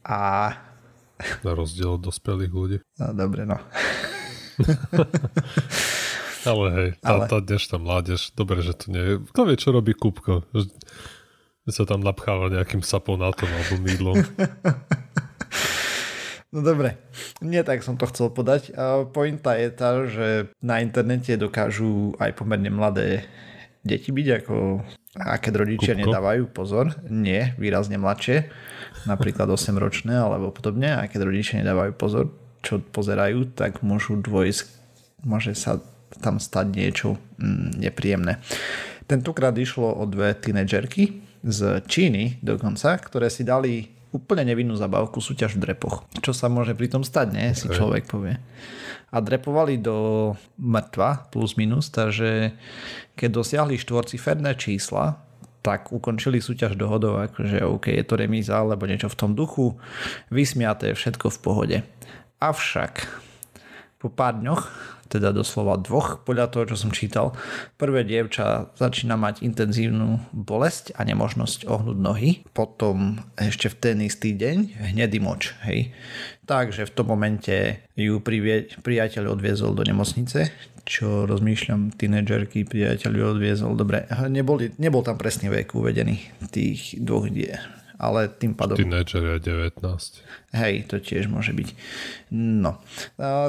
[0.03, 0.51] a...
[1.45, 2.77] Na rozdiel od dospelých ľudí.
[2.97, 3.57] No dobre, no.
[6.41, 7.25] Ale hej, tá, Ale...
[7.29, 9.13] tá dnešná mládež, dobre, že to nie je.
[9.29, 10.41] Kto vie, čo robí Kúbko?
[10.57, 10.73] Že
[11.69, 14.17] sa tam napcháva nejakým saponátom alebo mýdlom.
[16.51, 16.99] No dobre,
[17.39, 18.75] nie tak som to chcel podať.
[18.75, 23.23] A pointa je tá, že na internete dokážu aj pomerne mladé
[23.87, 24.83] deti byť, ako
[25.15, 26.03] a keď rodičia Kúbko.
[26.07, 28.51] nedávajú pozor, nie, výrazne mladšie,
[29.05, 32.25] napríklad 8 ročné alebo podobne, a keď rodičia nedávajú pozor,
[32.61, 34.63] čo pozerajú, tak môžu dvojsť,
[35.25, 35.81] môže sa
[36.19, 38.43] tam stať niečo mm, nepríjemné.
[39.07, 45.55] Tentokrát išlo o dve tínedžerky z Číny dokonca, ktoré si dali úplne nevinnú zabavku súťaž
[45.55, 46.03] v drepoch.
[46.19, 47.47] Čo sa môže pri tom stať, nie?
[47.55, 48.37] Si človek povie.
[49.11, 52.55] A drepovali do mŕtva plus minus, takže
[53.15, 55.19] keď dosiahli štvorciferné čísla,
[55.61, 59.77] tak ukončili súťaž dohodou, akože OK, je to remíza alebo niečo v tom duchu,
[60.33, 61.77] vysmiaté, všetko v pohode.
[62.41, 63.05] Avšak
[64.01, 64.61] po pár dňoch
[65.11, 67.35] teda doslova dvoch, podľa toho, čo som čítal.
[67.75, 72.29] Prvé dievča začína mať intenzívnu bolesť a nemožnosť ohnúť nohy.
[72.55, 75.51] Potom ešte v ten istý deň hnedý moč.
[75.67, 75.91] Hej.
[76.47, 78.23] Takže v tom momente ju
[78.79, 80.51] priateľ odviezol do nemocnice,
[80.87, 83.71] čo rozmýšľam, tínedžerky priateľ ju odviezol.
[83.75, 88.73] Dobre, neboli, nebol tam presný vek uvedený tých dvoch die ale tým pádom...
[88.73, 89.77] Teenager je 19.
[90.57, 91.69] Hej, to tiež môže byť.
[92.33, 92.81] No,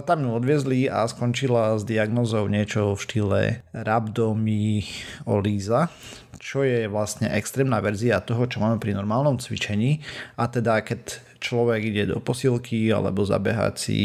[0.05, 5.89] tam ju odviezli a skončila s diagnozou niečo v štýle rhabdomyolíza,
[6.37, 10.05] čo je vlastne extrémna verzia toho, čo máme pri normálnom cvičení
[10.37, 13.99] a teda keď človek ide do posilky alebo zabehať si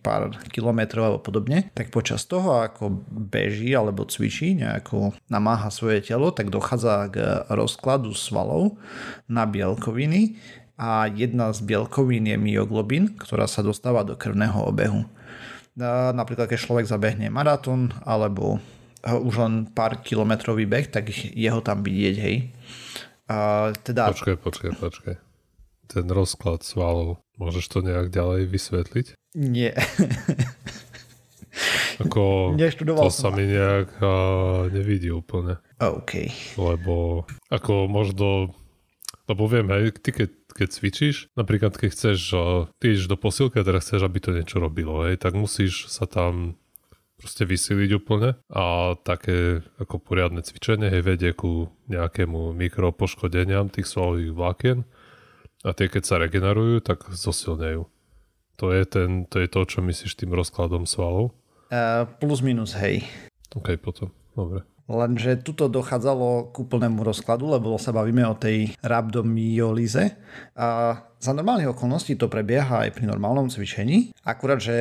[0.00, 6.32] pár kilometrov alebo podobne, tak počas toho, ako beží alebo cvičí, nejako namáha svoje telo,
[6.32, 7.16] tak dochádza k
[7.52, 8.80] rozkladu svalov
[9.28, 10.40] na bielkoviny
[10.80, 15.04] a jedna z bielkovín je myoglobin, ktorá sa dostáva do krvného obehu.
[16.16, 18.56] Napríklad, keď človek zabehne maratón alebo
[19.04, 22.36] už len pár kilometrový beh, tak je ho tam vidieť, hej.
[23.28, 24.12] A teda...
[24.12, 25.29] Počkaj, počkaj, počkaj
[25.90, 27.18] ten rozklad svalov.
[27.34, 29.06] Môžeš to nejak ďalej vysvetliť?
[29.34, 29.74] Nie.
[32.00, 32.54] Ako
[32.96, 35.58] to sa mi nejak uh, nevidí úplne.
[35.82, 36.30] OK.
[36.56, 38.54] Lebo ako možno,
[39.26, 42.20] lebo viem, hej, ty keď, keď cvičíš, napríklad keď chceš,
[42.80, 46.08] ty ideš do posilky a teraz chceš, aby to niečo robilo, hej, tak musíš sa
[46.08, 46.56] tam
[47.20, 54.32] proste vysiliť úplne a také ako poriadne cvičenie hej, vedie ku nejakému mikropoškodeniam tých svalových
[54.32, 54.78] vlákien
[55.60, 57.84] a tie, keď sa regenerujú, tak zosilnejú.
[58.60, 61.32] To je, ten, to je to, čo myslíš tým rozkladom svalov?
[61.72, 63.08] Uh, plus minus, hej.
[63.56, 64.12] OK, potom.
[64.36, 64.64] Dobre.
[64.90, 70.18] Lenže tuto dochádzalo k úplnému rozkladu, lebo sa bavíme o tej rhabdomyolíze.
[70.58, 74.10] A za normálnych okolností to prebieha aj pri normálnom cvičení.
[74.26, 74.76] Akurát, že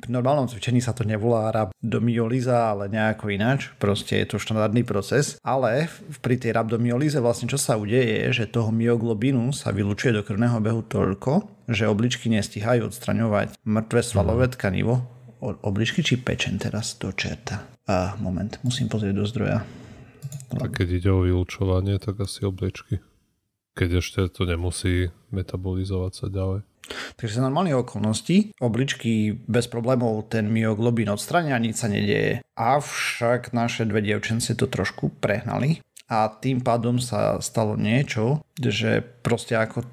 [0.00, 3.68] pri normálnom cvičení sa to nevolá rabdomyolíza, ale nejako ináč.
[3.76, 5.36] Proste je to štandardný proces.
[5.44, 5.92] Ale
[6.24, 10.58] pri tej rabdomyolíze vlastne čo sa udeje je, že toho myoglobinu sa vylučuje do krvného
[10.64, 14.54] behu toľko, že obličky nestihajú odstraňovať mŕtve svalové mhm.
[14.56, 14.94] tkanivo.
[15.40, 17.64] Obličky či pečen teraz do čerta?
[17.88, 19.64] A moment, musím pozrieť do zdroja.
[20.60, 23.00] A keď ide o vylúčovanie, tak asi obličky.
[23.72, 26.60] Keď ešte to nemusí metabolizovať sa ďalej.
[27.16, 32.42] Takže za normálnych okolností obličky bez problémov ten myoglobín odstrania, nič sa nedieje.
[32.58, 39.54] Avšak naše dve dievčence to trošku prehnali a tým pádom sa stalo niečo, že proste
[39.54, 39.86] ako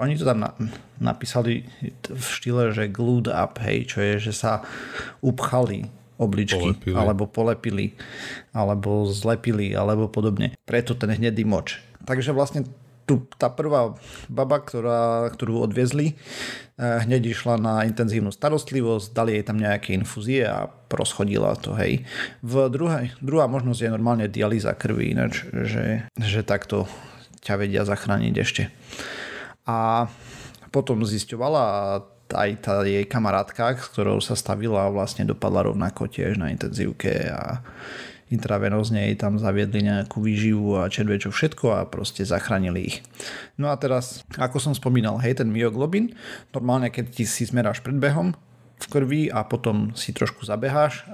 [0.00, 0.50] oni to tam na,
[0.96, 1.68] napísali
[2.08, 4.64] v štýle, že glued up, hej, čo je, že sa
[5.20, 5.86] upchali
[6.20, 6.96] obličky, polepili.
[6.96, 7.86] alebo polepili,
[8.52, 10.56] alebo zlepili, alebo podobne.
[10.64, 11.80] Preto ten hnedý moč.
[12.04, 12.64] Takže vlastne
[13.10, 13.98] tu tá prvá
[14.30, 20.46] baba, ktorá, ktorú odviezli, eh, hneď išla na intenzívnu starostlivosť, dali jej tam nejaké infúzie
[20.46, 22.06] a proschodila to, hej.
[22.46, 26.86] V druhej, druhá možnosť je normálne dialýza krvi, ináč, že, že takto
[27.42, 28.62] ťa vedia zachrániť ešte.
[29.66, 30.06] A
[30.70, 31.64] potom zisťovala
[32.30, 37.58] aj tá jej kamarátka, s ktorou sa stavila, vlastne dopadla rovnako tiež na intenzívke a
[38.30, 42.96] intravenózne jej tam zaviedli nejakú výživu a červie čo všetko a proste zachránili ich.
[43.58, 46.14] No a teraz, ako som spomínal, hej, ten myoglobin,
[46.54, 48.38] normálne keď ti si zmeráš pred behom,
[48.80, 51.04] v krvi a potom si trošku zabeháš,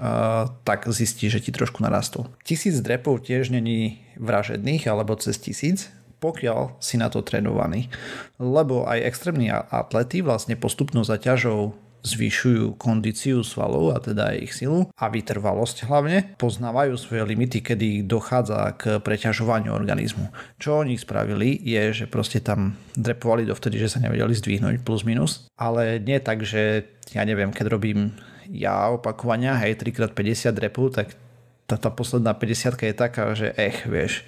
[0.62, 2.30] tak zistíš, že ti trošku narastol.
[2.46, 5.90] Tisíc drepov tiež není vražedných alebo cez tisíc,
[6.22, 7.90] pokiaľ si na to trénovaný.
[8.38, 15.04] Lebo aj extrémni atlety vlastne postupnou zaťažou zvyšujú kondíciu svalov a teda ich silu a
[15.08, 16.36] vytrvalosť hlavne.
[16.38, 20.30] Poznávajú svoje limity, kedy dochádza k preťažovaniu organizmu.
[20.60, 25.50] Čo oni spravili je, že proste tam drepovali dovtedy, že sa nevedeli zdvihnúť plus minus,
[25.56, 28.14] ale nie tak, že ja neviem, keď robím
[28.50, 31.18] ja opakovania, hej, 3x50 drepu, tak
[31.66, 34.22] tá, tá posledná 50 je taká, že ech, vieš.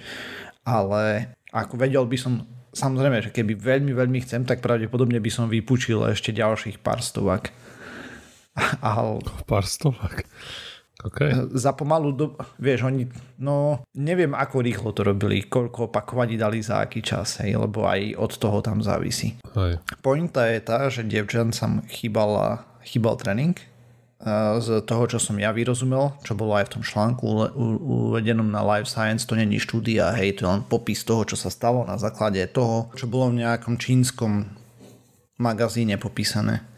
[0.67, 5.45] Ale ako vedel by som samozrejme, že keby veľmi, veľmi chcem, tak pravdepodobne by som
[5.51, 7.53] vypučil ešte ďalších pár stovak.
[8.85, 9.23] Ale...
[9.45, 10.25] Pár stovak?
[10.99, 11.31] Okay.
[11.55, 13.07] Za pomalú dobu, vieš, oni,
[13.39, 18.19] no neviem ako rýchlo to robili, koľko opakovaní dali za aký čas, hej, lebo aj
[18.19, 19.39] od toho tam závisí.
[19.55, 19.79] Hej.
[20.03, 23.55] Pointa je tá, že devčancam chýbal, chýbal tréning,
[24.59, 27.23] z toho, čo som ja vyrozumel, čo bolo aj v tom článku
[28.13, 31.47] uvedenom na Life Science, to není štúdia, hej, to je len popis toho, čo sa
[31.47, 34.43] stalo na základe toho, čo bolo v nejakom čínskom
[35.39, 36.68] magazíne popísané.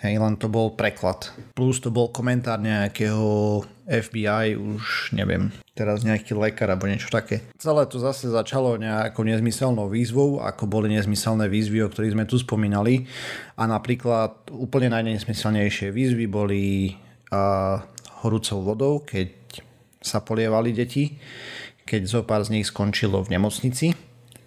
[0.00, 1.28] Hej, len to bol preklad.
[1.52, 7.44] Plus to bol komentár nejakého FBI, už neviem, teraz nejaký lekár alebo niečo také.
[7.60, 12.40] Celé to zase začalo nejakou nezmyselnou výzvou, ako boli nezmyselné výzvy, o ktorých sme tu
[12.40, 13.04] spomínali.
[13.60, 16.96] A napríklad úplne najnesmyselnejšie výzvy boli
[17.28, 17.84] uh,
[18.24, 19.36] horúcou vodou, keď
[20.00, 21.20] sa polievali deti,
[21.84, 23.92] keď zo pár z nich skončilo v nemocnici.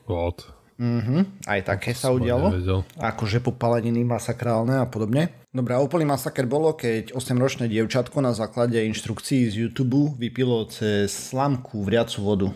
[0.09, 0.49] What?
[0.81, 2.49] Mhm, aj také sa udialo.
[2.97, 5.42] Akože popaleniny masakrálne a podobne.
[5.53, 11.85] Dobrá, úplný masaker bolo, keď 8-ročné dievčatko na základe inštrukcií z YouTube vypilo cez slamku
[11.85, 12.47] vriacu vodu,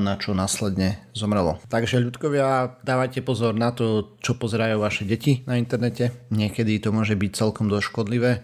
[0.00, 1.60] na čo následne zomrelo.
[1.68, 6.16] Takže ľudkovia, dávajte pozor na to, čo pozerajú vaše deti na internete.
[6.32, 8.40] Niekedy to môže byť celkom dosť škodlivé.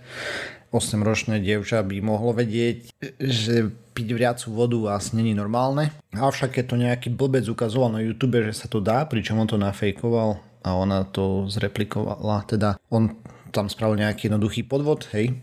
[0.77, 5.89] 8-ročné dievča by mohlo vedieť, že piť vriacu vodu asi není normálne.
[6.13, 9.57] Avšak keď to nejaký blbec ukazoval na YouTube, že sa to dá, pričom on to
[9.57, 10.37] nafejkoval
[10.69, 13.17] a ona to zreplikovala, teda on
[13.53, 15.37] tam spravil nejaký jednoduchý podvod, hej.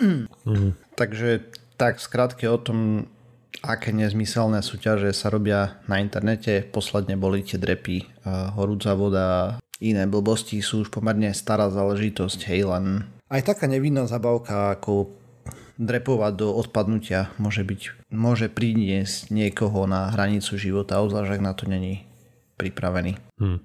[0.00, 0.30] Mm.
[1.00, 1.44] Takže
[1.78, 3.10] tak skrátke o tom,
[3.62, 6.62] aké nezmyselné súťaže sa robia na internete.
[6.62, 13.06] Posledne boli tie drepy, horúca voda, iné blbosti sú už pomerne stará záležitosť, hej, len
[13.28, 15.12] aj taká nevinná zabavka ako
[15.78, 21.70] drepovať do odpadnutia môže byť, môže priniesť niekoho na hranicu života, obzvlášť ak na to
[21.70, 22.02] není
[22.58, 23.14] pripravený.
[23.38, 23.62] Hmm.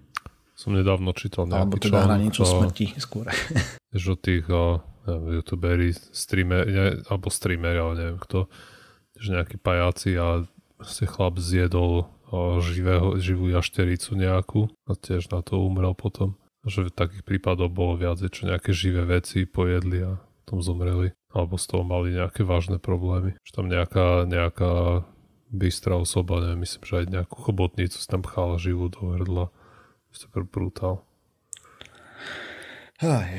[0.53, 3.25] Som nedávno čítal nejaký Alebo teda hranicu smrti skôr.
[3.93, 8.49] Že tých o, neviem, youtuberi, streamer, ne, alebo streamer, ale neviem kto,
[9.17, 10.49] že nejakí pajáci a
[10.83, 12.09] si chlap zjedol
[12.65, 16.33] živého, živú jaštericu nejakú a tiež na to umrel potom.
[16.65, 20.17] Že takých prípadov bolo viac, čo nejaké živé veci pojedli a
[20.49, 21.13] tom zomreli.
[21.29, 23.37] Alebo z toho mali nejaké vážne problémy.
[23.45, 25.03] Že tam nejaká, nejaká
[25.53, 29.53] bystrá osoba, neviem, myslím, že aj nejakú chobotnicu si tam pchala živú do hrdla
[30.13, 31.01] Super brutál.
[33.01, 33.33] Aj.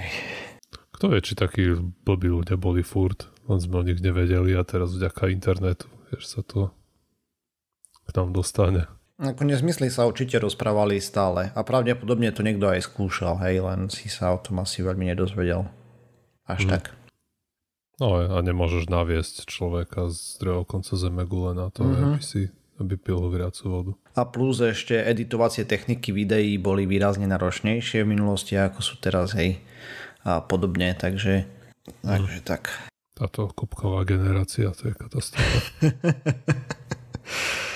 [1.04, 1.68] Kto vie, či takí
[2.08, 6.40] blbí ľudia boli furt, len sme o nich nevedeli a teraz vďaka internetu, vieš, sa
[6.40, 6.72] to
[8.08, 8.88] k nám dostane.
[9.20, 14.08] Ako nezmysly sa určite rozprávali stále a pravdepodobne to niekto aj skúšal, hej, len si
[14.08, 15.68] sa o tom asi veľmi nedozvedel.
[16.48, 16.72] Až hmm.
[16.72, 16.96] tak.
[18.00, 22.16] No a nemôžeš naviesť človeka z druhého konca zeme gule na to, mm-hmm.
[22.16, 22.48] aby si
[22.80, 23.92] aby pil vriacu vodu.
[24.16, 29.62] A plus ešte editovacie techniky videí boli výrazne náročnejšie v minulosti, ako sú teraz, hej,
[30.24, 31.44] a podobne, takže,
[32.02, 32.46] takže mm.
[32.48, 32.72] tak.
[33.14, 35.60] Táto kopková generácia, to je katastrofa.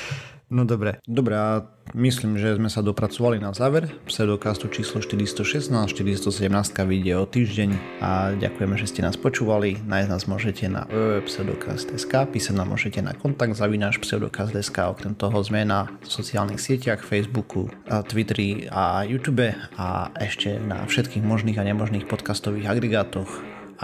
[0.49, 1.61] No dobre, dobre a
[1.93, 6.49] myslím, že sme sa dopracovali na záver pseudokastu číslo 416, 417
[6.89, 9.77] vyjde o týždeň a ďakujeme, že ste nás počúvali.
[9.85, 15.69] Nájsť nás môžete na www.pseudokast.sk, písať nám môžete na kontakt zavináš pseudokast.sk, okrem toho sme
[15.69, 17.69] na sociálnych sieťach, Facebooku,
[18.09, 23.29] Twitteri a YouTube a ešte na všetkých možných a nemožných podcastových agregátoch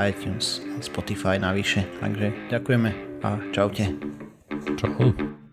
[0.00, 1.84] iTunes, Spotify navyše.
[2.00, 3.92] Takže ďakujeme a čaute.
[4.80, 5.43] Čau.